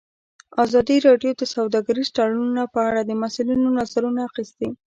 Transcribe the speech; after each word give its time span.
ازادي 0.63 0.97
راډیو 1.07 1.31
د 1.37 1.43
سوداګریز 1.55 2.09
تړونونه 2.17 2.63
په 2.73 2.79
اړه 2.89 3.01
د 3.05 3.11
مسؤلینو 3.23 3.69
نظرونه 3.79 4.21
اخیستي. 4.29 4.69